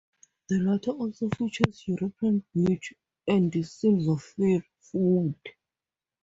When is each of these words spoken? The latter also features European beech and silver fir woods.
The 0.49 0.57
latter 0.57 0.93
also 0.93 1.29
features 1.29 1.83
European 1.87 2.43
beech 2.55 2.95
and 3.27 3.53
silver 3.63 4.17
fir 4.19 4.63
woods. 4.93 5.37